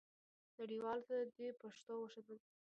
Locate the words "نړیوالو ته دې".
0.59-1.49